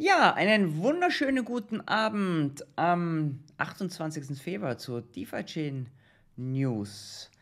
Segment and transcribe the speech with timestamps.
[0.00, 4.40] Ja, einen wunderschönen guten Abend am 28.
[4.40, 5.88] Februar zur DeFi-Chain
[6.36, 7.32] News.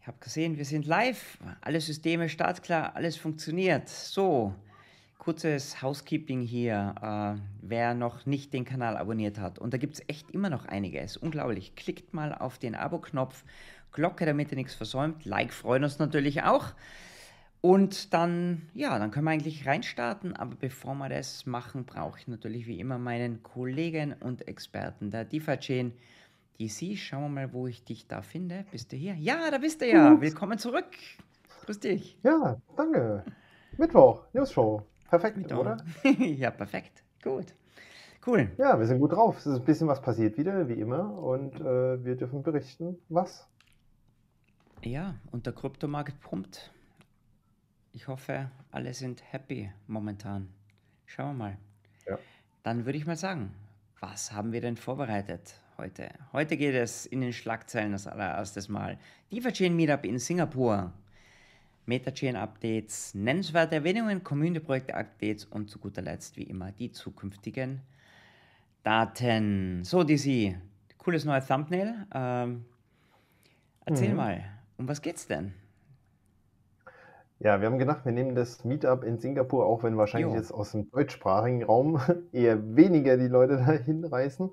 [0.00, 3.88] Ich habe gesehen, wir sind live, alle Systeme startklar, alles funktioniert.
[3.88, 4.54] So,
[5.18, 9.58] kurzes Housekeeping hier, äh, wer noch nicht den Kanal abonniert hat.
[9.58, 11.16] Und da gibt es echt immer noch einiges.
[11.16, 11.74] Unglaublich.
[11.74, 13.42] Klickt mal auf den Abo-Knopf,
[13.90, 15.24] Glocke, damit ihr nichts versäumt.
[15.24, 16.72] Like freuen uns natürlich auch.
[17.64, 20.36] Und dann, ja, dann können wir eigentlich reinstarten.
[20.36, 25.24] Aber bevor wir das machen, brauche ich natürlich wie immer meinen Kollegen und Experten der
[25.24, 25.94] DeFi-Chain.
[26.60, 28.66] DC, schauen wir mal, wo ich dich da finde.
[28.70, 29.14] Bist du hier?
[29.14, 30.10] Ja, da bist du ja.
[30.10, 30.20] Gut.
[30.20, 30.90] Willkommen zurück.
[31.64, 32.18] Grüß dich.
[32.22, 33.24] Ja, danke.
[33.78, 34.82] Mittwoch, News Show.
[35.08, 35.78] Perfekt, Mit oder?
[36.18, 37.02] ja, perfekt.
[37.22, 37.54] Gut.
[38.26, 38.50] Cool.
[38.58, 39.38] Ja, wir sind gut drauf.
[39.38, 41.16] Es ist ein bisschen was passiert wieder, wie immer.
[41.16, 43.48] Und äh, wir dürfen berichten, was.
[44.82, 46.73] Ja, und der Kryptomarkt pumpt.
[47.96, 50.48] Ich hoffe, alle sind happy momentan.
[51.06, 51.58] Schauen wir mal.
[52.08, 52.18] Ja.
[52.64, 53.54] Dann würde ich mal sagen,
[54.00, 56.08] was haben wir denn vorbereitet heute?
[56.32, 58.98] Heute geht es in den Schlagzeilen das allererstes Mal.
[59.30, 60.92] DeFi-Chain Meetup in Singapur.
[61.86, 67.82] Meta-Chain-Updates, nennenswerte Erwähnungen, Community-Projekte-Updates und zu guter Letzt, wie immer, die zukünftigen
[68.82, 69.84] Daten.
[69.84, 70.56] So, DC,
[70.98, 72.06] cooles neues Thumbnail.
[72.12, 72.64] Ähm,
[73.84, 74.16] erzähl Mhm.
[74.16, 74.44] mal,
[74.78, 75.52] um was geht's denn?
[77.44, 80.36] Ja, wir haben gedacht, wir nehmen das Meetup in Singapur, auch wenn wahrscheinlich Jo.
[80.36, 82.00] jetzt aus dem deutschsprachigen Raum
[82.32, 84.50] eher weniger die Leute dahin reisen.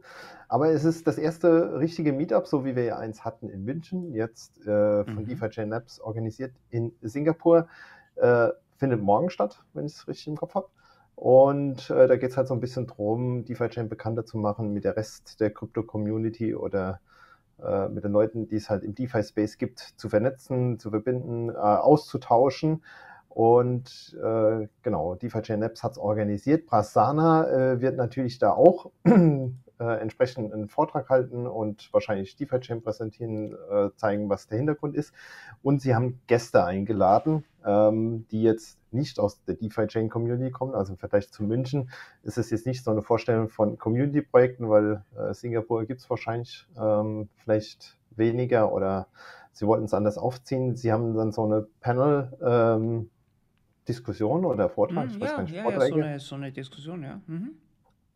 [0.49, 4.13] Aber es ist das erste richtige Meetup, so wie wir ja eins hatten in München,
[4.13, 5.25] jetzt äh, von Mhm.
[5.25, 7.67] DeFi Chain Labs organisiert in Singapur.
[8.15, 10.67] Äh, findet morgen statt, wenn ich es richtig im Kopf habe.
[11.15, 14.73] Und äh, da geht es halt so ein bisschen drum, DeFi Chain bekannter zu machen
[14.73, 16.99] mit der Rest der Krypto-Community oder
[17.65, 21.53] äh, mit den Leuten, die es halt im DeFi-Space gibt, zu vernetzen, zu verbinden, äh,
[21.53, 22.83] auszutauschen.
[23.29, 26.67] Und äh, genau, DeFi Chain Labs hat es organisiert.
[26.67, 29.49] Prasanna äh, wird natürlich da auch äh,
[29.79, 35.13] entsprechend einen Vortrag halten und wahrscheinlich DeFi Chain präsentieren, äh, zeigen, was der Hintergrund ist.
[35.63, 40.75] Und sie haben Gäste eingeladen, ähm, die jetzt nicht aus der DeFi Chain Community kommen.
[40.75, 41.89] Also im Vergleich zu München
[42.23, 46.67] ist es jetzt nicht so eine Vorstellung von Community-Projekten, weil äh, Singapur gibt es wahrscheinlich
[46.79, 49.07] ähm, vielleicht weniger oder
[49.53, 50.75] sie wollten es anders aufziehen.
[50.75, 53.07] Sie haben dann so eine Panel-Diskussion
[54.45, 57.03] oder Vortrag, ich Hm, weiß ja, gar nicht, ja, ja, so eine, so eine Diskussion,
[57.03, 57.21] ja.
[57.27, 57.55] Mhm.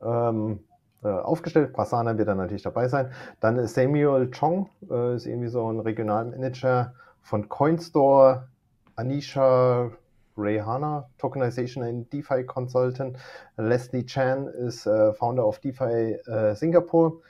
[0.02, 0.60] ähm,
[1.04, 1.74] äh, aufgestellt.
[1.74, 3.12] Prasanna wird dann natürlich dabei sein.
[3.40, 8.48] Dann ist Samuel Chong, äh, ist irgendwie so ein Regionalmanager von Coinstore,
[8.96, 9.92] Anisha
[10.38, 13.18] Rehana, Tokenization and DeFi Consultant.
[13.58, 17.22] Leslie Chan ist äh, Founder of DeFi äh, Singapur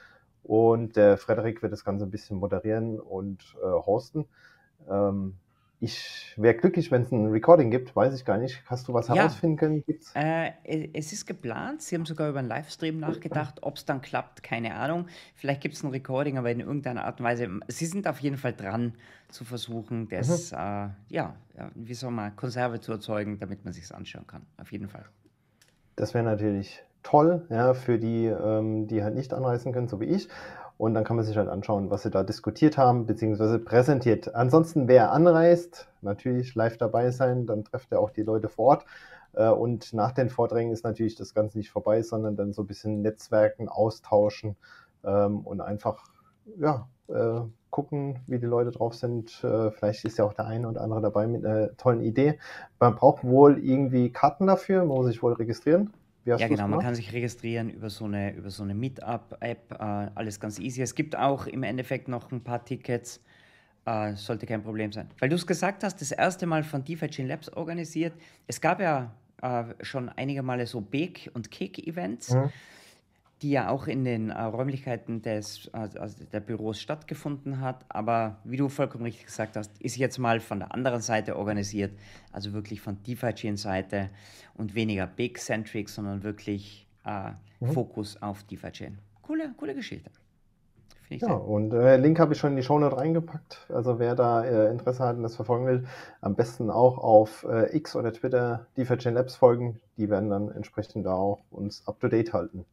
[0.44, 4.26] und der Frederik wird das Ganze ein bisschen moderieren und äh, hosten.
[4.90, 5.38] Ähm,
[5.80, 8.64] ich wäre glücklich, wenn es ein Recording gibt, weiß ich gar nicht.
[8.66, 9.16] Hast du was Ja.
[9.16, 9.84] herausfinden können?
[10.14, 10.52] Äh,
[10.94, 14.76] es ist geplant, Sie haben sogar über einen Livestream nachgedacht, ob es dann klappt, keine
[14.76, 15.08] Ahnung.
[15.36, 17.50] Vielleicht gibt es ein Recording, aber in irgendeiner Art und Weise.
[17.68, 18.94] Sie sind auf jeden Fall dran
[19.30, 21.36] zu versuchen, das, äh, ja, ja,
[21.76, 24.44] wie soll man, Konserve zu erzeugen, damit man sich anschauen kann.
[24.58, 25.06] Auf jeden Fall.
[25.98, 30.06] Das wäre natürlich toll, ja, für die, ähm, die halt nicht anreisen können, so wie
[30.06, 30.28] ich.
[30.78, 34.36] Und dann kann man sich halt anschauen, was sie da diskutiert haben, beziehungsweise präsentiert.
[34.36, 38.86] Ansonsten, wer anreist, natürlich live dabei sein, dann trefft er auch die Leute vor Ort.
[39.34, 42.68] Äh, und nach den Vorträgen ist natürlich das Ganze nicht vorbei, sondern dann so ein
[42.68, 44.58] bisschen Netzwerken, austauschen
[45.06, 46.04] ähm, und einfach,
[46.58, 49.44] ja, äh, gucken, wie die Leute drauf sind.
[49.44, 52.40] Äh, vielleicht ist ja auch der eine oder andere dabei mit einer tollen Idee.
[52.80, 55.94] Man braucht wohl irgendwie Karten dafür, man muss sich wohl registrieren.
[56.26, 59.76] Ja, genau, man kann sich registrieren über so eine, über so eine Meetup-App, äh,
[60.16, 60.82] alles ganz easy.
[60.82, 63.22] Es gibt auch im Endeffekt noch ein paar Tickets,
[63.86, 65.10] äh, sollte kein Problem sein.
[65.20, 68.14] Weil du es gesagt hast, das erste Mal von DeFi Chain Labs organisiert.
[68.48, 72.50] Es gab ja äh, schon einige Male so Bake- und Cake-Events, Mhm.
[73.46, 77.86] Die ja auch in den äh, Räumlichkeiten des, äh, also der Büros stattgefunden hat.
[77.90, 81.92] Aber wie du vollkommen richtig gesagt hast, ist jetzt mal von der anderen Seite organisiert,
[82.32, 84.10] also wirklich von DeFi Chain Seite
[84.56, 87.72] und weniger Big-Centric, sondern wirklich äh, Mhm.
[87.72, 88.98] Fokus auf DeFi Chain.
[89.22, 90.12] Coole, coole Geschichte.
[91.10, 91.48] Ja, sehr.
[91.48, 93.68] und äh, Link habe ich schon in die Shownote reingepackt.
[93.70, 95.86] Also wer da äh, Interesse hat und das verfolgen will,
[96.22, 99.80] am besten auch auf äh, X oder Twitter DeFi Chain Labs folgen.
[99.98, 102.66] Die werden dann entsprechend da auch uns up to date halten.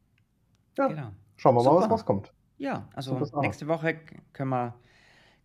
[0.77, 1.09] Ja, Genau.
[1.37, 1.93] schauen wir mal, was Super.
[1.93, 2.33] rauskommt.
[2.57, 3.95] Ja, also Super nächste Woche
[4.31, 4.73] können wir,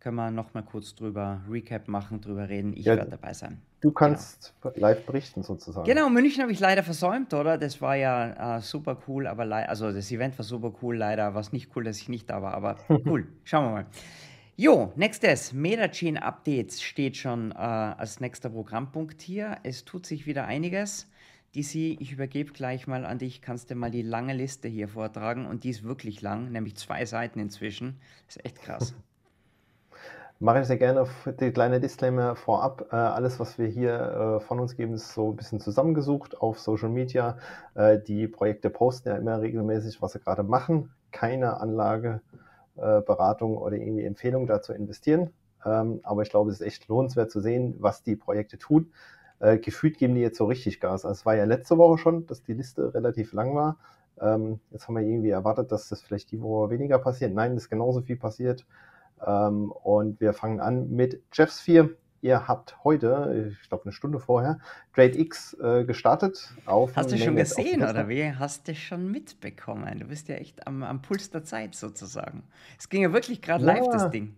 [0.00, 2.72] können wir nochmal kurz drüber Recap machen, drüber reden.
[2.74, 3.60] Ich Ja, werde dabei sein.
[3.80, 5.86] du kannst live berichten sozusagen.
[5.86, 7.58] Genau, München habe ich leider versäumt, oder?
[7.58, 11.40] Das war ja äh, super cool, aber also das Event war super cool, leider war
[11.40, 12.76] es nicht cool, dass ich nicht da war, aber
[13.06, 13.26] cool.
[13.44, 13.86] Schauen wir mal.
[14.56, 19.56] Jo, nächstes, Metachain Updates steht schon äh, als nächster Programmpunkt hier.
[19.62, 21.08] Es tut sich wieder einiges.
[21.54, 23.40] DC, ich übergebe gleich mal an dich.
[23.40, 25.46] Kannst du mal die lange Liste hier vortragen?
[25.46, 28.00] Und die ist wirklich lang, nämlich zwei Seiten inzwischen.
[28.28, 28.94] Ist echt krass.
[30.40, 31.04] Mache ich sehr gerne
[31.40, 32.92] die kleine Disclaimer vorab.
[32.92, 36.60] Äh, alles, was wir hier äh, von uns geben, ist so ein bisschen zusammengesucht auf
[36.60, 37.38] Social Media.
[37.74, 40.92] Äh, die Projekte posten ja immer regelmäßig, was sie gerade machen.
[41.10, 45.30] Keine Anlageberatung äh, oder irgendwie Empfehlung dazu investieren.
[45.64, 48.92] Ähm, aber ich glaube, es ist echt lohnenswert zu sehen, was die Projekte tun.
[49.40, 51.04] Äh, gefühlt geben die jetzt so richtig Gas.
[51.04, 53.76] Also es war ja letzte Woche schon, dass die Liste relativ lang war.
[54.20, 57.32] Ähm, jetzt haben wir irgendwie erwartet, dass das vielleicht die Woche weniger passiert.
[57.34, 58.66] Nein, es ist genauso viel passiert.
[59.24, 61.90] Ähm, und wir fangen an mit JeffSphere.
[62.20, 64.58] Ihr habt heute, ich glaube eine Stunde vorher,
[64.92, 66.52] Trade X äh, gestartet.
[66.66, 68.32] Auf Hast du schon gesehen oder wie?
[68.32, 70.00] Hast du schon mitbekommen?
[70.00, 72.42] Du bist ja echt am, am Puls der Zeit sozusagen.
[72.76, 73.72] Es ging ja wirklich gerade ja.
[73.72, 74.34] live, das Ding.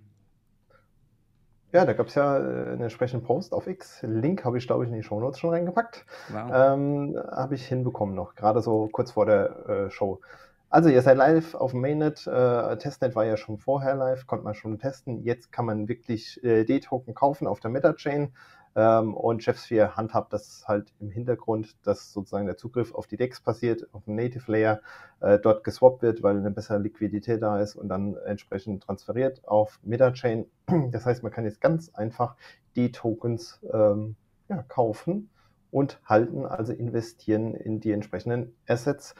[1.72, 4.00] Ja, da gab es ja äh, einen entsprechenden Post auf X.
[4.02, 6.04] Link habe ich, glaube ich, in die Show Notes schon reingepackt.
[6.28, 6.50] Wow.
[6.52, 10.20] Ähm, habe ich hinbekommen noch, gerade so kurz vor der äh, Show.
[10.68, 12.26] Also ihr seid live auf Mainnet.
[12.28, 15.22] Äh, Testnet war ja schon vorher live, konnte man schon testen.
[15.24, 18.32] Jetzt kann man wirklich äh, D-Token kaufen auf der Meta-Chain.
[18.76, 23.40] Ähm, und Chefsphere handhabt das halt im Hintergrund, dass sozusagen der Zugriff auf die DEX
[23.40, 24.80] passiert, auf dem Native Layer,
[25.20, 29.80] äh, dort geswappt wird, weil eine bessere Liquidität da ist und dann entsprechend transferiert auf
[29.82, 30.46] Meta-Chain.
[30.92, 32.36] Das heißt, man kann jetzt ganz einfach
[32.76, 34.14] die Tokens ähm,
[34.48, 35.30] ja, kaufen
[35.70, 39.14] und halten, also investieren in die entsprechenden Assets.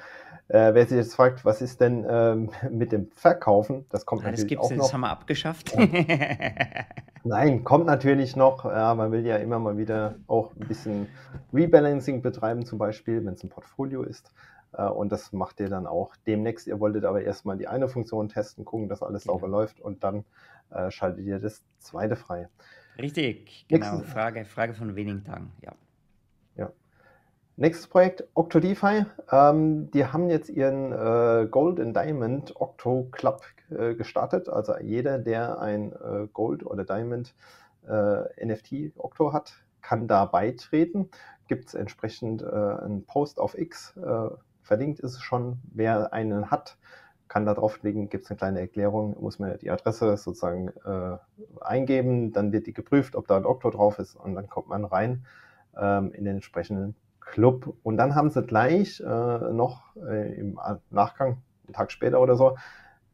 [0.51, 4.33] Äh, wer sich jetzt fragt, was ist denn ähm, mit dem Verkaufen, das kommt ah,
[4.33, 4.79] natürlich das auch noch.
[4.79, 5.73] Das haben wir abgeschafft.
[5.77, 5.87] Ja.
[7.25, 8.65] Nein, kommt natürlich noch.
[8.65, 11.07] Ja, man will ja immer mal wieder auch ein bisschen
[11.55, 14.33] Rebalancing betreiben, zum Beispiel, wenn es ein Portfolio ist.
[14.73, 16.67] Äh, und das macht ihr dann auch demnächst.
[16.67, 19.53] Ihr wolltet aber erstmal die eine Funktion testen, gucken, dass alles sauber ja.
[19.53, 20.25] läuft und dann
[20.71, 22.49] äh, schaltet ihr das zweite frei.
[22.99, 24.01] Richtig, genau.
[24.01, 25.73] Frage, Frage von wenigen Tagen, ja.
[27.61, 29.05] Nächstes Projekt, OctoDeFi.
[29.31, 34.49] Ähm, die haben jetzt ihren äh, Gold and Diamond Octo Club äh, gestartet.
[34.49, 37.35] Also jeder, der ein äh, Gold oder Diamond
[37.87, 39.53] äh, NFT Octo hat,
[39.83, 41.11] kann da beitreten.
[41.49, 43.95] Gibt es entsprechend äh, einen Post auf X.
[43.99, 44.31] Äh,
[44.63, 45.59] verlinkt ist es schon.
[45.65, 46.79] Wer einen hat,
[47.29, 50.73] kann da draufklicken, gibt es eine kleine Erklärung, muss man die Adresse sozusagen
[51.61, 54.85] eingeben, dann wird die geprüft, ob da ein Okto drauf ist und dann kommt man
[54.85, 55.27] rein
[55.79, 56.97] ähm, in den entsprechenden
[57.31, 57.75] Club.
[57.83, 60.59] Und dann haben sie gleich äh, noch äh, im
[60.91, 62.57] Nachgang, einen Tag später oder so,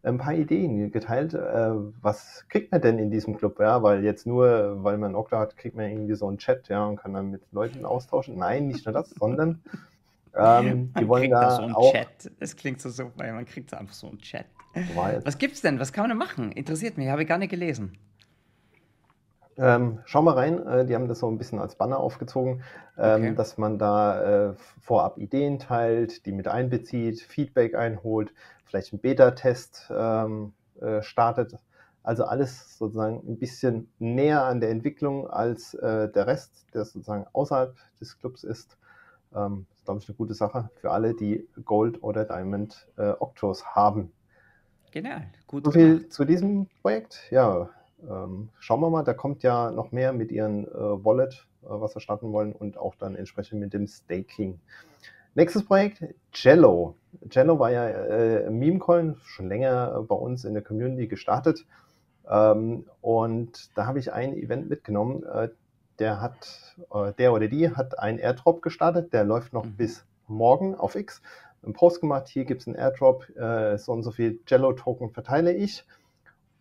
[0.03, 1.35] ein paar Ideen geteilt.
[1.35, 1.71] Äh,
[2.01, 3.59] was kriegt man denn in diesem Club?
[3.61, 6.87] Ja, weil jetzt nur, weil man Okta hat, kriegt man irgendwie so einen Chat, ja,
[6.87, 8.39] und kann dann mit Leuten austauschen.
[8.39, 9.63] Nein, nicht nur das, sondern
[10.35, 11.93] ähm, die wollen da so einen auch.
[11.93, 12.31] Chat.
[12.39, 14.47] Das klingt so super, man kriegt einfach so einen Chat.
[15.25, 15.81] Was gibt's denn?
[15.81, 16.53] Was kann man denn machen?
[16.53, 17.99] Interessiert mich, habe ich gar nicht gelesen.
[19.59, 22.63] Ähm, schau mal rein, äh, die haben das so ein bisschen als Banner aufgezogen,
[22.99, 23.35] ähm, okay.
[23.35, 28.33] dass man da äh, vorab Ideen teilt, die mit einbezieht, Feedback einholt,
[28.65, 31.57] vielleicht einen Beta-Test ähm, äh, startet.
[32.03, 37.27] Also alles sozusagen ein bisschen näher an der Entwicklung als äh, der Rest, der sozusagen
[37.33, 38.77] außerhalb des Clubs ist.
[39.35, 43.65] Ähm, ist, glaube ich, eine gute Sache für alle, die Gold oder Diamond äh, Octos
[43.75, 44.13] haben.
[44.93, 45.65] Genau, gut.
[45.65, 46.13] So viel gemacht.
[46.13, 47.21] zu diesem Projekt.
[47.31, 47.71] Ja,
[48.03, 51.95] ähm, schauen wir mal, da kommt ja noch mehr mit ihren äh, Wallet, äh, was
[51.95, 54.61] wir starten wollen und auch dann entsprechend mit dem Staking.
[55.35, 56.97] Nächstes Projekt, Jello.
[57.31, 61.67] Jello war ja äh, Meme-Coin, schon länger bei uns in der Community gestartet.
[62.29, 65.25] Ähm, und da habe ich ein Event mitgenommen.
[65.25, 65.49] Äh,
[65.99, 69.77] der hat, äh, der oder die hat einen Airdrop gestartet, der läuft noch mhm.
[69.77, 71.23] bis morgen auf X.
[71.63, 75.53] Ein Post gemacht, hier gibt es einen Airdrop, äh, so und so viel Jello-Token verteile
[75.53, 75.85] ich.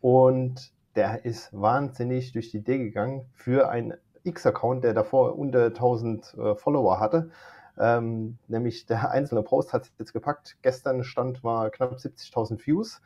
[0.01, 6.33] Und der ist wahnsinnig durch die Idee gegangen für einen X-Account, der davor unter 1000
[6.37, 7.29] äh, Follower hatte.
[7.77, 10.57] Ähm, nämlich der einzelne Post hat sich jetzt gepackt.
[10.61, 13.01] Gestern Stand war knapp 70.000 Views,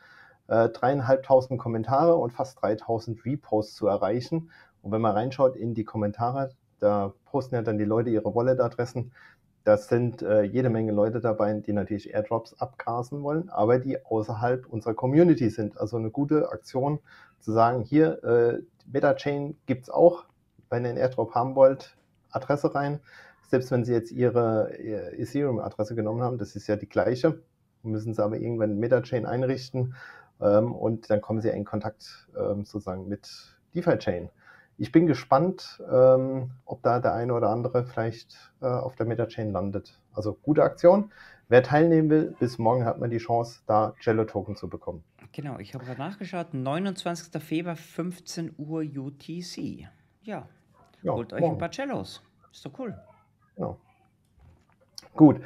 [0.48, 4.52] äh, dreieinhalbtausend äh, Kommentare und fast 3000 Reposts zu erreichen.
[4.82, 9.12] Und wenn man reinschaut in die Kommentare, da posten ja dann die Leute ihre Wallet-Adressen.
[9.64, 14.66] Das sind äh, jede Menge Leute dabei, die natürlich Airdrops abgrasen wollen, aber die außerhalb
[14.68, 15.80] unserer Community sind.
[15.80, 17.00] Also eine gute Aktion
[17.40, 18.62] zu sagen, hier, äh,
[18.92, 20.26] MetaChain gibt es auch,
[20.70, 21.96] wenn ihr einen Airdrop haben wollt,
[22.32, 23.00] Adresse rein.
[23.50, 27.42] Selbst wenn Sie jetzt Ihre, Ihre Ethereum-Adresse genommen haben, das ist ja die gleiche,
[27.84, 29.96] müssen Sie aber irgendwann MetaChain einrichten
[30.40, 34.30] ähm, und dann kommen Sie in Kontakt ähm, sozusagen mit DeFi-Chain.
[34.82, 39.52] Ich bin gespannt, ähm, ob da der eine oder andere vielleicht äh, auf der MetaChain
[39.52, 40.00] landet.
[40.14, 41.12] Also gute Aktion.
[41.50, 45.04] Wer teilnehmen will, bis morgen hat man die Chance, da Jello-Token zu bekommen.
[45.34, 46.54] Genau, ich habe gerade nachgeschaut.
[46.54, 47.44] 29.
[47.44, 49.86] Februar, 15 Uhr UTC.
[50.22, 50.48] Ja,
[51.02, 51.56] ja holt euch morgen.
[51.56, 52.24] ein paar Cellos.
[52.50, 52.98] Ist doch cool.
[53.58, 53.78] Genau.
[55.14, 55.42] Gut.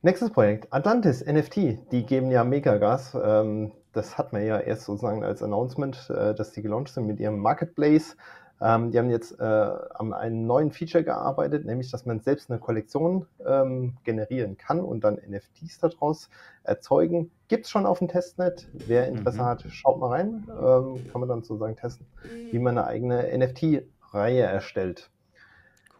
[0.00, 3.14] Nächstes Projekt, Atlantis, NFT, die geben ja Megagas.
[3.22, 7.20] Ähm, das hat man ja erst sozusagen als Announcement, äh, dass die gelauncht sind mit
[7.20, 8.16] ihrem Marketplace.
[8.60, 12.58] Ähm, die haben jetzt äh, an einem neuen Feature gearbeitet, nämlich, dass man selbst eine
[12.58, 16.28] Kollektion ähm, generieren kann und dann NFTs daraus
[16.64, 17.30] erzeugen.
[17.48, 18.68] Gibt es schon auf dem Testnet.
[18.72, 19.44] Wer Interesse mhm.
[19.44, 20.46] hat, schaut mal rein.
[20.48, 22.06] Ähm, kann man dann sozusagen testen,
[22.50, 25.10] wie man eine eigene NFT-Reihe erstellt.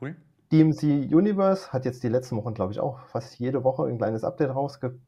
[0.00, 0.16] Cool.
[0.50, 4.24] DMC Universe hat jetzt die letzten Wochen, glaube ich, auch fast jede Woche ein kleines
[4.24, 5.00] Update rausgebracht.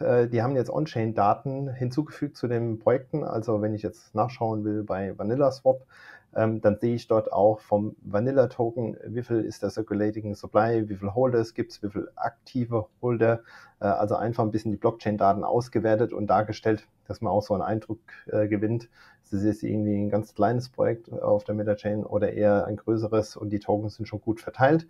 [0.00, 3.24] Äh, die haben jetzt On-Chain-Daten hinzugefügt zu den Projekten.
[3.24, 5.86] Also wenn ich jetzt nachschauen will bei Vanilla Swap,
[6.34, 10.96] ähm, dann sehe ich dort auch vom Vanilla-Token, wie viel ist der Circulating Supply, wie
[10.96, 13.40] viele Holders gibt es, wie viele aktive Holder.
[13.80, 17.62] Äh, also einfach ein bisschen die Blockchain-Daten ausgewertet und dargestellt, dass man auch so einen
[17.62, 18.88] Eindruck äh, gewinnt.
[19.30, 23.50] Das ist irgendwie ein ganz kleines Projekt auf der Metachain oder eher ein größeres und
[23.50, 24.86] die Tokens sind schon gut verteilt.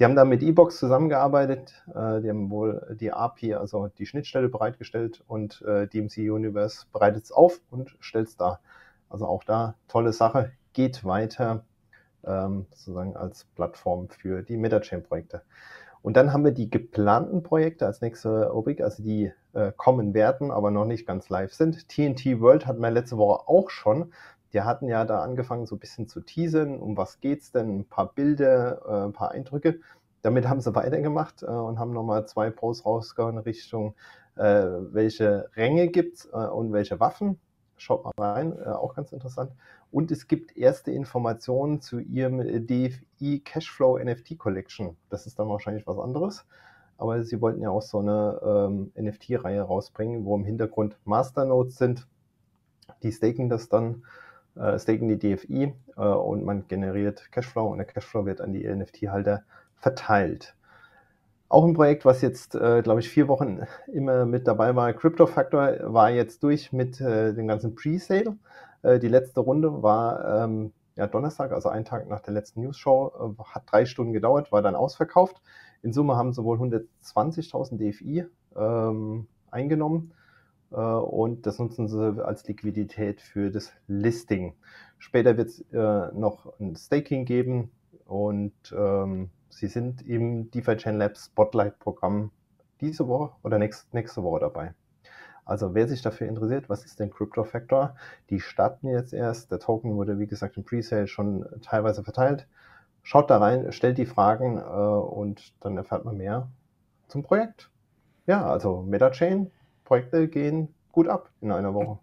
[0.00, 1.84] Die haben da mit E-Box zusammengearbeitet.
[1.88, 7.24] Äh, die haben wohl die API, also die Schnittstelle bereitgestellt und äh, DMC Universe bereitet
[7.24, 8.60] es auf und stellt es da.
[9.10, 11.64] Also auch da tolle Sache geht weiter
[12.24, 15.42] ähm, sozusagen als Plattform für die Metachain-Projekte.
[16.00, 20.50] Und dann haben wir die geplanten Projekte als nächste Rubrik, also die äh, kommen werden,
[20.50, 21.88] aber noch nicht ganz live sind.
[21.90, 24.14] TNT World hatten wir letzte Woche auch schon.
[24.52, 27.84] Die hatten ja da angefangen, so ein bisschen zu teasern, um was geht's denn, ein
[27.84, 29.80] paar Bilder, äh, ein paar Eindrücke.
[30.22, 33.94] Damit haben sie weitergemacht äh, und haben nochmal zwei Posts rausgehauen in Richtung,
[34.36, 37.38] äh, welche Ränge gibt's äh, und welche Waffen.
[37.76, 39.52] Schaut mal rein, äh, auch ganz interessant.
[39.90, 44.96] Und es gibt erste Informationen zu ihrem äh, DFI Cashflow NFT Collection.
[45.08, 46.44] Das ist dann wahrscheinlich was anderes.
[46.98, 52.06] Aber sie wollten ja auch so eine ähm, NFT-Reihe rausbringen, wo im Hintergrund Masternodes sind.
[53.02, 54.04] Die staken das dann,
[54.56, 58.66] äh, staken die DFI äh, und man generiert Cashflow und der Cashflow wird an die
[58.66, 59.42] NFT-Halter
[59.76, 60.54] verteilt.
[61.48, 63.60] Auch ein Projekt, was jetzt, äh, glaube ich, vier Wochen
[63.92, 64.92] immer mit dabei war.
[64.92, 68.36] Crypto Factor war jetzt durch mit äh, dem ganzen Pre-Sale.
[68.82, 73.34] Äh, die letzte Runde war ähm, ja, Donnerstag, also einen Tag nach der letzten News-Show,
[73.38, 75.42] äh, hat drei Stunden gedauert, war dann ausverkauft.
[75.82, 78.26] In Summe haben sie wohl 120.000 DFI
[78.56, 80.12] ähm, eingenommen
[80.76, 84.54] und das nutzen sie als Liquidität für das Listing.
[84.98, 87.70] Später wird es äh, noch ein Staking geben
[88.04, 92.30] und ähm, sie sind im DeFi Chain Labs Spotlight Programm
[92.80, 94.74] diese Woche oder nächst, nächste Woche dabei.
[95.44, 97.96] Also wer sich dafür interessiert, was ist denn Crypto Factor?
[98.28, 99.50] Die starten jetzt erst.
[99.50, 102.46] Der Token wurde, wie gesagt, im Presale schon teilweise verteilt.
[103.02, 106.48] Schaut da rein, stellt die Fragen äh, und dann erfährt man mehr
[107.08, 107.70] zum Projekt.
[108.26, 109.50] Ja, also Metachain,
[109.90, 111.98] Projekte gehen gut ab in einer Woche.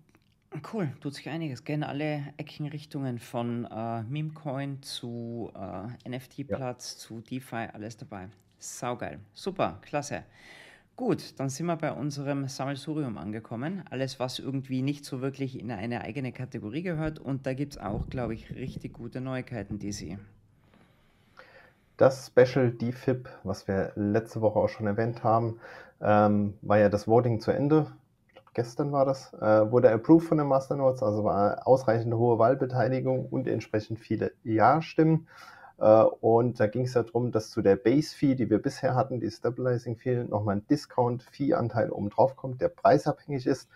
[0.73, 1.63] Cool, tut sich einiges.
[1.63, 6.99] Gehen alle eckigen Richtungen von äh, Memecoin zu äh, NFT-Platz ja.
[6.99, 8.27] zu DeFi, alles dabei.
[8.59, 9.21] Saugeil.
[9.33, 10.25] Super, klasse.
[10.97, 13.85] Gut, dann sind wir bei unserem Sammelsurium angekommen.
[13.89, 17.19] Alles, was irgendwie nicht so wirklich in eine eigene Kategorie gehört.
[17.19, 20.19] Und da gibt es auch, glaube ich, richtig gute Neuigkeiten, DC.
[21.95, 25.59] Das Special DFIP, was wir letzte Woche auch schon erwähnt haben,
[26.01, 27.87] ähm, war ja das Voting zu Ende.
[28.53, 29.33] Gestern war das.
[29.33, 35.27] Äh, wurde approved von den Masternodes, also war ausreichend hohe Wahlbeteiligung und entsprechend viele Ja-Stimmen.
[35.79, 39.19] Äh, und da ging es ja darum, dass zu der Base-Fee, die wir bisher hatten,
[39.19, 43.69] die Stabilizing-Fee, nochmal ein Discount-Fee-Anteil oben drauf kommt, der preisabhängig ist.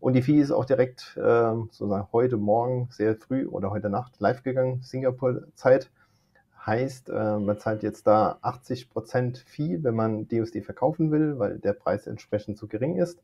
[0.00, 4.18] Und die Fee ist auch direkt äh, sozusagen heute Morgen sehr früh oder heute Nacht
[4.18, 5.90] live gegangen, Singapur-Zeit.
[6.66, 11.74] Heißt, äh, man zahlt jetzt da 80% Fee, wenn man DUSD verkaufen will, weil der
[11.74, 13.18] Preis entsprechend zu gering ist.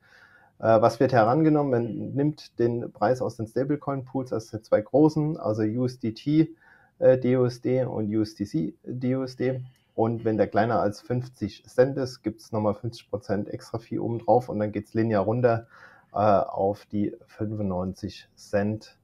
[0.59, 1.71] Äh, was wird herangenommen?
[1.71, 6.51] Man nimmt den Preis aus den Stablecoin-Pools, also zwei großen, also USDT
[6.99, 9.61] äh, DUSD und USDC DUSD.
[9.95, 14.19] Und wenn der kleiner als 50 Cent ist, gibt es nochmal 50% extra Fee oben
[14.19, 15.67] drauf und dann geht es linear runter
[16.13, 18.97] äh, auf die 95 Cent,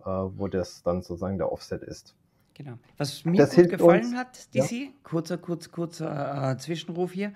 [0.00, 2.14] äh, wo das dann sozusagen der Offset ist.
[2.54, 2.78] Genau.
[2.96, 4.88] Was mir das gut gefallen uns, hat, DC, ja.
[5.02, 7.32] kurzer, kurzer, kurzer äh, Zwischenruf hier.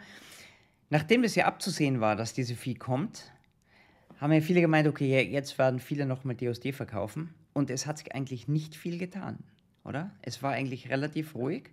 [0.91, 3.33] Nachdem es ja abzusehen war, dass diese Fee kommt,
[4.21, 7.35] haben ja viele gemeint, okay, jetzt werden viele nochmal DUSD verkaufen.
[7.53, 9.39] Und es hat sich eigentlich nicht viel getan
[9.89, 10.11] oder?
[10.23, 11.71] Es war eigentlich relativ ruhig.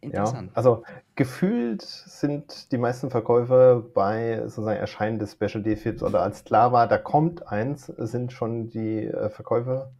[0.00, 0.50] Interessant.
[0.50, 0.84] Ja, also
[1.16, 6.86] gefühlt sind die meisten Verkäufe bei sozusagen Erscheinen des Special Defibs oder als klar war,
[6.86, 9.90] da kommt eins, sind schon die äh, Verkäufe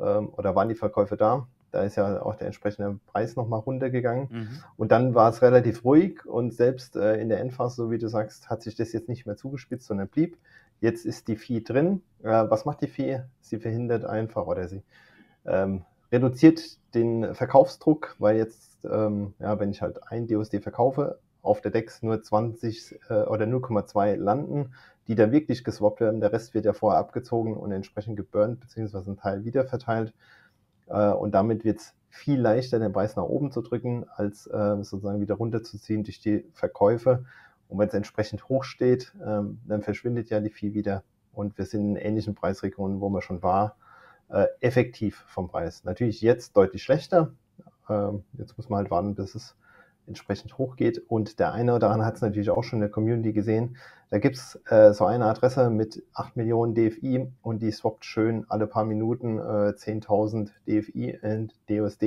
[0.00, 1.46] ähm, oder waren die Verkäufe da.
[1.72, 4.28] Da ist ja auch der entsprechende Preis nochmal runtergegangen.
[4.30, 4.48] Mhm.
[4.76, 8.08] Und dann war es relativ ruhig und selbst äh, in der Endphase, so wie du
[8.08, 10.38] sagst, hat sich das jetzt nicht mehr zugespitzt, sondern blieb.
[10.80, 12.02] Jetzt ist die Vieh drin.
[12.22, 13.20] Äh, was macht die Vieh?
[13.40, 14.82] Sie verhindert einfach oder sie
[15.44, 21.60] ähm, reduziert den Verkaufsdruck, weil jetzt ähm, ja, wenn ich halt ein DUSD verkaufe, auf
[21.60, 24.72] der DEX nur 20 äh, oder 0,2 landen,
[25.08, 26.20] die dann wirklich geswappt werden.
[26.20, 30.12] Der Rest wird ja vorher abgezogen und entsprechend geburnt, beziehungsweise ein Teil wiederverteilt.
[30.88, 34.76] Äh, und damit wird es viel leichter, den Preis nach oben zu drücken, als äh,
[34.82, 37.24] sozusagen wieder runterzuziehen durch die Verkäufe.
[37.68, 41.02] Und wenn es entsprechend hoch steht, ähm, dann verschwindet ja die Vieh wieder.
[41.32, 43.76] Und wir sind in ähnlichen Preisregionen, wo man schon war,
[44.28, 45.84] äh, effektiv vom Preis.
[45.84, 47.32] Natürlich jetzt deutlich schlechter.
[47.88, 49.54] Ähm, jetzt muss man halt warten, bis es
[50.06, 50.98] entsprechend hochgeht.
[51.08, 53.76] Und der eine andere hat es natürlich auch schon in der Community gesehen.
[54.10, 58.44] Da gibt es äh, so eine Adresse mit 8 Millionen DFI und die swappt schön
[58.48, 62.02] alle paar Minuten äh, 10.000 DFI und DUSD.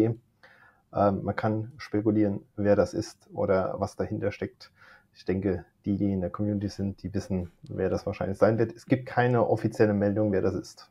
[0.93, 4.71] Ähm, man kann spekulieren, wer das ist oder was dahinter steckt.
[5.13, 8.73] Ich denke, die, die in der Community sind, die wissen, wer das wahrscheinlich sein wird.
[8.73, 10.89] Es gibt keine offizielle Meldung, wer das ist.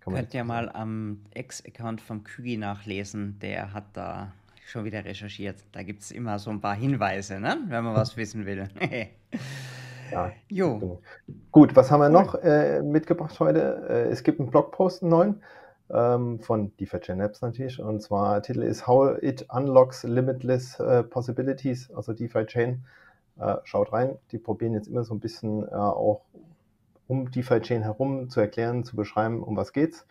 [0.00, 3.38] Könnt ihr mal am Ex-Account vom Kügi nachlesen.
[3.40, 4.32] Der hat da
[4.70, 5.56] schon wieder recherchiert.
[5.72, 7.58] Da gibt es immer so ein paar Hinweise, ne?
[7.68, 8.68] wenn man was wissen will.
[10.12, 11.00] ja, jo.
[11.50, 13.86] Gut, was haben wir noch äh, mitgebracht heute?
[13.88, 15.42] Äh, es gibt einen Blogpost, einen neuen,
[15.92, 17.80] ähm, von DeFi Apps natürlich.
[17.80, 22.84] Und zwar, Titel ist How It Unlocks Limitless uh, Possibilities, also DeFi Chain.
[23.38, 26.22] Äh, schaut rein, die probieren jetzt immer so ein bisschen äh, auch
[27.08, 30.06] um DeFi Chain herum zu erklären, zu beschreiben, um was geht's.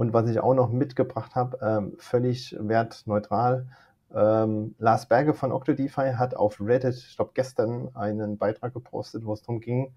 [0.00, 3.66] Und was ich auch noch mitgebracht habe, ähm, völlig wertneutral.
[4.14, 9.34] Ähm, Lars Berge von OctoDeFi hat auf Reddit, ich glaube gestern, einen Beitrag gepostet, wo
[9.34, 9.92] es darum ging,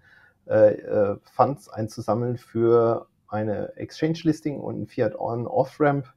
[0.46, 6.12] äh, äh, Funds einzusammeln für eine Exchange-Listing und ein Fiat-On-Off-Ramp.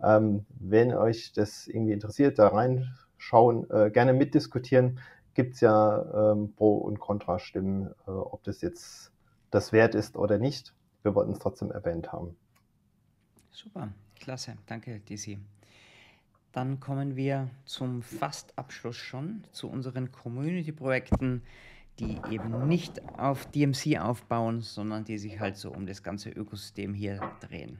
[0.00, 5.00] Ähm, wenn euch das irgendwie interessiert, da reinschauen, äh, gerne mitdiskutieren.
[5.34, 9.10] Gibt es ja ähm, Pro- und Kontra-Stimmen, äh, ob das jetzt
[9.50, 10.72] das wert ist oder nicht.
[11.02, 12.36] Wir wollten es trotzdem erwähnt haben.
[13.54, 13.88] Super,
[14.18, 15.38] klasse, danke DC.
[16.50, 21.40] Dann kommen wir zum Fastabschluss schon zu unseren Community-Projekten,
[22.00, 26.94] die eben nicht auf DMC aufbauen, sondern die sich halt so um das ganze Ökosystem
[26.94, 27.78] hier drehen.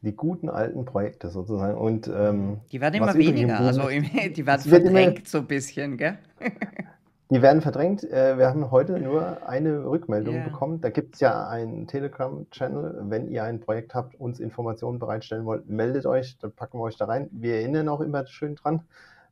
[0.00, 1.76] Die guten alten Projekte sozusagen.
[1.76, 6.16] Und, ähm, die werden immer weniger, also die werden verdrängt so ein bisschen, gell?
[7.28, 8.04] Die werden verdrängt.
[8.04, 10.44] Äh, wir haben heute nur eine Rückmeldung yeah.
[10.44, 10.80] bekommen.
[10.80, 13.02] Da gibt es ja einen Telegram-Channel.
[13.08, 16.96] Wenn ihr ein Projekt habt, uns Informationen bereitstellen wollt, meldet euch, dann packen wir euch
[16.96, 17.28] da rein.
[17.32, 18.84] Wir erinnern auch immer schön dran,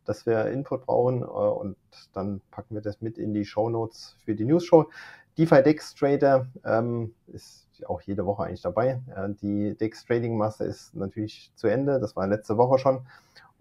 [0.04, 1.76] dass wir Input brauchen äh, und
[2.12, 4.86] dann packen wir das mit in die Show Notes für die News-Show.
[5.38, 9.00] DeFi Dex Trader ähm, ist auch jede Woche eigentlich dabei.
[9.14, 12.00] Äh, die Dex Trading Master ist natürlich zu Ende.
[12.00, 13.06] Das war letzte Woche schon.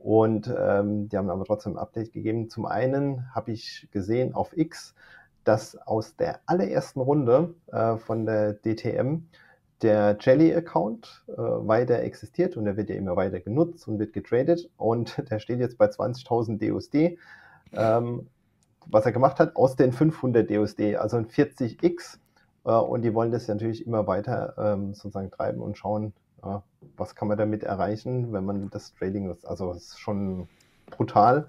[0.04, 2.50] Und ähm, die haben aber trotzdem ein Update gegeben.
[2.50, 4.94] Zum einen habe ich gesehen auf X,
[5.46, 9.20] dass aus der allerersten Runde äh, von der DTM
[9.82, 14.70] der Jelly-Account äh, weiter existiert und der wird ja immer weiter genutzt und wird getradet
[14.76, 17.18] und der steht jetzt bei 20.000 DUSD.
[17.72, 18.28] Ähm,
[18.86, 22.18] was er gemacht hat, aus den 500 DUSD, also ein 40x
[22.66, 26.12] äh, und die wollen das natürlich immer weiter ähm, sozusagen treiben und schauen,
[26.44, 26.64] ja,
[26.98, 29.46] was kann man damit erreichen, wenn man das Trading ist.
[29.46, 30.48] Also es ist schon
[30.90, 31.48] brutal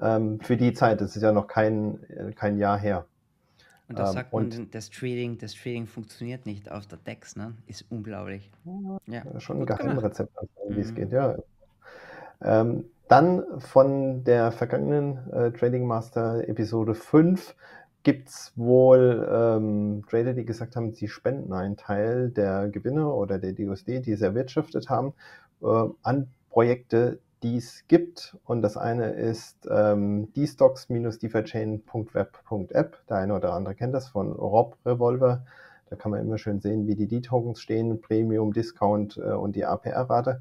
[0.00, 1.00] ähm, für die Zeit.
[1.00, 3.06] Das ist ja noch kein, äh, kein Jahr her.
[3.88, 7.36] Und da ähm, sagt man, und, das Trading, das Trading funktioniert nicht auf der DEX,
[7.36, 7.54] ne?
[7.66, 8.50] Ist unglaublich.
[9.06, 10.32] Ja, schon ein Geheimrezept,
[10.68, 10.80] wie mhm.
[10.80, 11.36] es geht, ja.
[12.42, 17.56] Ähm, dann von der vergangenen äh, Trading Master Episode 5
[18.02, 23.38] gibt es wohl ähm, Trader, die gesagt haben, sie spenden einen Teil der Gewinne oder
[23.38, 25.12] der DUSD, die sie erwirtschaftet haben,
[25.62, 28.36] äh, an Projekte, die es gibt.
[28.44, 33.06] Und das eine ist ähm, dstocks-defichain.web.app.
[33.08, 35.44] Der eine oder andere kennt das von Rob Revolver.
[35.90, 39.64] Da kann man immer schön sehen, wie die D-Tokens stehen, Premium, Discount äh, und die
[39.64, 40.40] APR-Rate.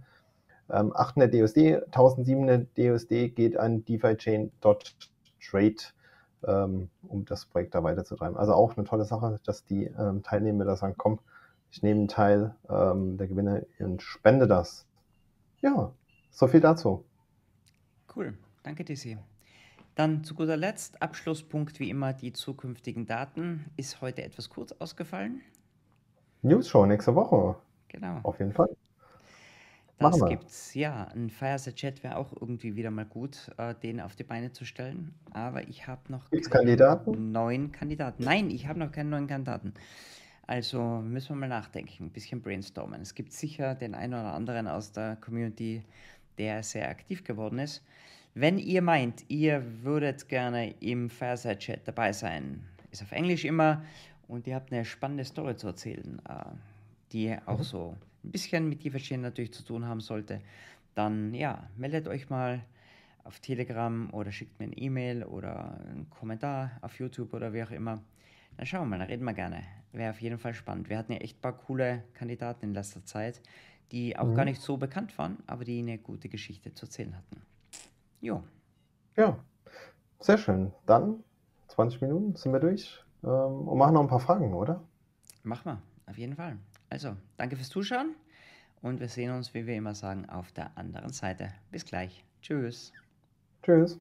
[0.69, 5.75] Ähm, 800 DUSD, 1700 DUSD geht an defichain.trade
[6.45, 8.37] ähm, um das Projekt da weiterzutreiben.
[8.37, 11.19] Also auch eine tolle Sache, dass die ähm, Teilnehmer da sagen, komm,
[11.71, 14.85] ich nehme einen Teil ähm, der Gewinne und spende das.
[15.61, 15.91] Ja,
[16.31, 17.03] so viel dazu.
[18.15, 19.17] Cool, danke DC.
[19.95, 23.65] Dann zu guter Letzt, Abschlusspunkt wie immer, die zukünftigen Daten.
[23.75, 25.41] Ist heute etwas kurz ausgefallen.
[26.41, 27.57] News Show nächste Woche.
[27.89, 28.19] Genau.
[28.23, 28.69] Auf jeden Fall.
[29.99, 31.07] Das gibt's, ja.
[31.13, 35.13] Ein Fireside-Chat wäre auch irgendwie wieder mal gut, äh, den auf die Beine zu stellen.
[35.31, 37.31] Aber ich habe noch Gibt's Kandidaten?
[37.31, 38.23] neuen Kandidaten.
[38.23, 39.73] Nein, ich habe noch keinen neuen Kandidaten.
[40.47, 43.01] Also müssen wir mal nachdenken, ein bisschen brainstormen.
[43.01, 45.83] Es gibt sicher den einen oder anderen aus der Community,
[46.37, 47.83] der sehr aktiv geworden ist.
[48.33, 53.83] Wenn ihr meint, ihr würdet gerne im Fireside-Chat dabei sein, ist auf Englisch immer,
[54.27, 56.45] und ihr habt eine spannende Story zu erzählen, äh,
[57.11, 57.63] die auch mhm.
[57.63, 60.41] so ein bisschen mit Tieferstehen natürlich zu tun haben sollte,
[60.95, 62.63] dann ja, meldet euch mal
[63.23, 67.71] auf Telegram oder schickt mir eine E-Mail oder einen Kommentar auf YouTube oder wie auch
[67.71, 68.01] immer.
[68.57, 69.63] Dann schauen wir mal, dann reden wir gerne.
[69.91, 70.89] Wäre auf jeden Fall spannend.
[70.89, 73.41] Wir hatten ja echt ein paar coole Kandidaten in letzter Zeit,
[73.91, 74.35] die auch mhm.
[74.35, 77.41] gar nicht so bekannt waren, aber die eine gute Geschichte zu erzählen hatten.
[78.21, 78.43] Jo.
[79.15, 79.37] Ja,
[80.19, 80.71] sehr schön.
[80.85, 81.23] Dann
[81.69, 84.83] 20 Minuten sind wir durch ähm, und machen noch ein paar Fragen, oder?
[85.43, 86.57] Machen wir, auf jeden Fall.
[86.91, 88.15] Also, danke fürs Zuschauen
[88.81, 91.49] und wir sehen uns, wie wir immer sagen, auf der anderen Seite.
[91.69, 92.25] Bis gleich.
[92.41, 92.91] Tschüss.
[93.61, 93.99] Tschüss.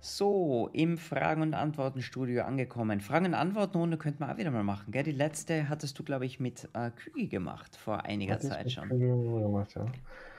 [0.00, 3.00] So, im Fragen- und Antworten-Studio angekommen.
[3.00, 5.02] Fragen- und Antworten-Runde könnten wir auch wieder mal machen, gell?
[5.02, 8.88] Die letzte hattest du, glaube ich, mit äh, Kügi gemacht, vor einiger Hatte Zeit schon.
[8.88, 9.84] Kügi gemacht, ja.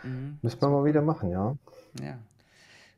[0.03, 0.37] Mhm.
[0.41, 1.57] Müssen wir mal wieder machen, ja.
[2.01, 2.17] Ja.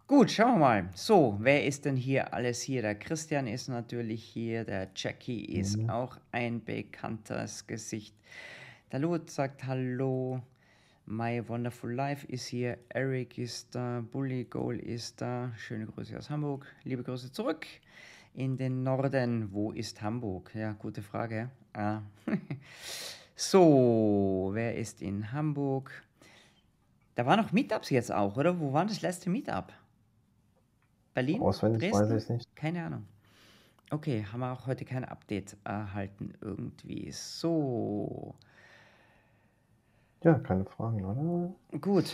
[0.07, 0.89] Gut, schauen wir mal.
[0.93, 2.83] So, wer ist denn hier alles hier?
[2.83, 5.89] Der Christian ist natürlich hier, der Jackie ist mhm.
[5.89, 8.13] auch ein bekanntes Gesicht.
[8.91, 10.43] Der Lut sagt Hallo.
[11.07, 15.51] My Wonderful Life ist hier, Eric ist da, Bully Goal ist da.
[15.57, 16.67] Schöne Grüße aus Hamburg.
[16.83, 17.65] Liebe Grüße zurück
[18.35, 19.51] in den Norden.
[19.51, 20.51] Wo ist Hamburg?
[20.53, 21.49] Ja, gute Frage.
[21.73, 22.03] Ah.
[23.35, 26.03] so, wer ist in Hamburg?
[27.15, 28.59] Da waren noch Meetups jetzt auch, oder?
[28.59, 29.73] Wo war das letzte Meetup?
[31.15, 31.41] Berlin?
[31.41, 32.13] Auswendig Dresden?
[32.13, 32.55] weiß ich nicht.
[32.55, 33.07] Keine Ahnung.
[33.89, 37.09] Okay, haben wir auch heute kein Update erhalten irgendwie.
[37.11, 38.35] So.
[40.23, 41.79] Ja, keine Fragen, oder?
[41.79, 42.13] Gut.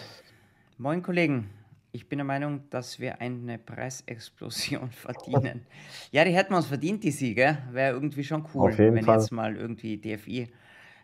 [0.78, 1.50] Moin Kollegen.
[1.94, 5.66] Ich bin der Meinung, dass wir eine Preisexplosion verdienen.
[6.12, 7.58] ja, die hätten wir uns verdient, die Siege.
[7.72, 9.18] Wäre irgendwie schon cool, wenn Fall.
[9.18, 10.48] jetzt mal irgendwie DFI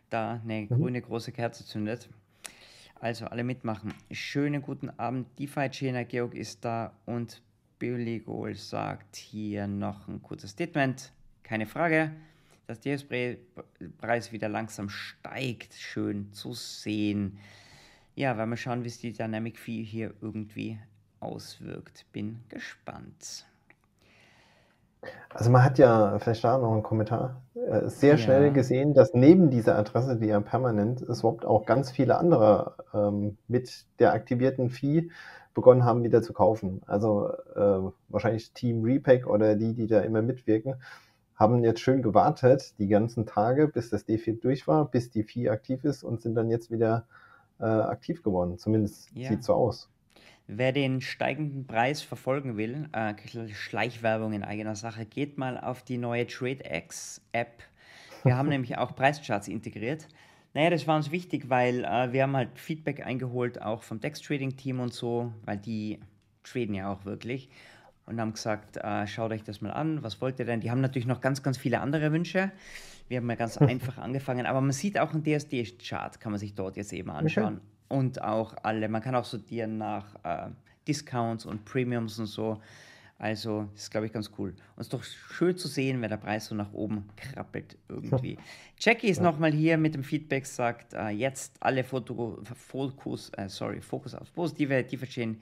[0.10, 0.68] da eine mhm.
[0.68, 2.08] grüne große Kerze zündet.
[3.00, 3.94] Also alle mitmachen.
[4.12, 5.28] Schönen guten Abend.
[5.40, 7.42] DeFi Chainer Georg ist da und
[7.80, 11.12] Billy Gold sagt hier noch ein kurzes Statement.
[11.44, 12.12] Keine Frage
[12.68, 13.00] dass der
[13.98, 17.40] Preis wieder langsam steigt, schön zu sehen.
[18.16, 20.78] Ja, weil wir schauen, wie sich die Dynamic Fee hier irgendwie
[21.20, 22.06] auswirkt.
[22.12, 23.46] Bin gespannt.
[25.30, 28.18] Also man hat ja, vielleicht da noch ein Kommentar, äh, sehr ja.
[28.18, 33.38] schnell gesehen, dass neben dieser Adresse, die ja permanent swappt, auch ganz viele andere ähm,
[33.48, 35.10] mit der aktivierten Fee
[35.54, 36.82] begonnen haben, wieder zu kaufen.
[36.86, 40.76] Also äh, wahrscheinlich Team Repack oder die, die da immer mitwirken,
[41.36, 45.50] haben jetzt schön gewartet, die ganzen Tage, bis das D4 durch war, bis die Vieh
[45.50, 47.06] aktiv ist und sind dann jetzt wieder
[47.60, 48.58] äh, aktiv geworden.
[48.58, 49.30] Zumindest ja.
[49.30, 49.90] sieht so aus.
[50.48, 53.14] Wer den steigenden Preis verfolgen will, äh,
[53.54, 57.64] Schleichwerbung in eigener Sache, geht mal auf die neue TradeX-App.
[58.24, 60.08] Wir haben nämlich auch Preischarts integriert.
[60.54, 64.80] Naja, das war uns wichtig, weil äh, wir haben halt Feedback eingeholt, auch vom Dex-Trading-Team
[64.80, 66.00] und so, weil die
[66.44, 67.50] traden ja auch wirklich
[68.06, 70.62] und haben gesagt, äh, schaut euch das mal an, was wollt ihr denn?
[70.62, 72.52] Die haben natürlich noch ganz, ganz viele andere Wünsche.
[73.10, 76.56] Wir haben ja ganz einfach angefangen, aber man sieht auch einen DSD-Chart, kann man sich
[76.56, 77.58] dort jetzt eben anschauen.
[77.58, 77.77] Okay.
[77.90, 80.50] Und auch alle, man kann auch sortieren nach äh,
[80.88, 82.62] Discounts und Premiums und so.
[83.20, 84.50] Also, das ist, glaube ich, ganz cool.
[84.50, 88.38] Und es ist doch schön zu sehen, wenn der Preis so nach oben krabbelt irgendwie.
[88.80, 89.24] Jackie ist ja.
[89.24, 94.32] nochmal hier mit dem Feedback, sagt, äh, jetzt alle Foto Fokus, äh, sorry, Fokus auf
[94.34, 95.42] positive, die verstehen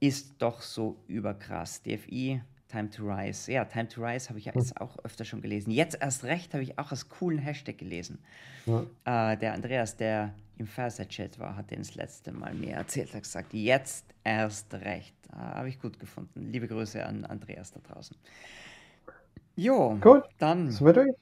[0.00, 1.82] ist doch so überkrass.
[1.82, 3.50] DFI, Time to Rise.
[3.50, 5.70] Ja, Time to Rise habe ich ja jetzt auch öfter schon gelesen.
[5.70, 8.18] Jetzt erst recht habe ich auch als coolen Hashtag gelesen.
[8.66, 9.32] Ja.
[9.32, 13.22] Äh, der Andreas, der im Versa-Chat war, hat den das letzte Mal mir erzählt, hat
[13.22, 15.14] gesagt, jetzt erst recht.
[15.32, 16.50] Äh, habe ich gut gefunden.
[16.50, 18.16] Liebe Grüße an Andreas da draußen.
[19.56, 20.24] Jo, gut.
[20.38, 21.14] Dann sind wir durch.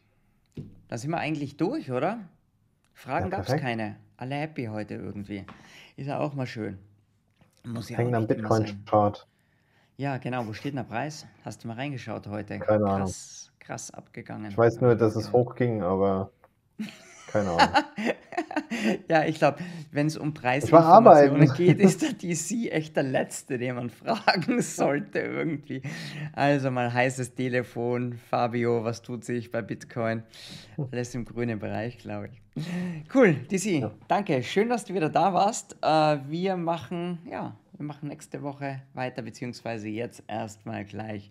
[0.88, 2.20] Dann sind wir eigentlich durch, oder?
[2.94, 3.96] Fragen ja, gab es keine.
[4.16, 5.44] Alle happy heute irgendwie.
[5.96, 6.78] Ist ja auch mal schön.
[7.64, 9.26] Muss ja Hängen am Bitcoin-Chart.
[9.98, 10.46] Ja, genau.
[10.46, 11.26] Wo steht denn der Preis?
[11.44, 12.58] Hast du mal reingeschaut heute?
[12.58, 13.06] Keine Ahnung.
[13.06, 14.50] Krass, krass abgegangen.
[14.50, 16.30] Ich weiß nur, dass es hochging, aber
[17.36, 17.84] keine Ahnung.
[19.08, 19.58] ja, ich glaube,
[19.92, 25.20] wenn es um Preisinformationen geht, ist der DC echt der Letzte, den man fragen sollte
[25.20, 25.82] irgendwie.
[26.32, 28.18] Also mal heißes Telefon.
[28.30, 30.22] Fabio, was tut sich bei Bitcoin?
[30.90, 32.64] Alles im grünen Bereich, glaube ich.
[33.14, 33.90] Cool, DC, ja.
[34.08, 34.42] danke.
[34.42, 35.76] Schön, dass du wieder da warst.
[35.82, 41.30] Äh, wir machen, ja, wir machen nächste Woche weiter, beziehungsweise jetzt erstmal gleich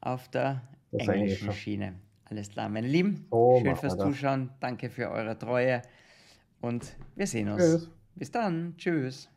[0.00, 1.94] auf der englischen Schiene.
[2.30, 3.26] Alles klar, meine Lieben.
[3.30, 4.50] Oh, schön fürs Zuschauen.
[4.60, 5.82] Danke für eure Treue.
[6.60, 7.62] Und wir sehen uns.
[7.62, 7.90] Tschüss.
[8.14, 8.74] Bis dann.
[8.78, 9.28] Tschüss.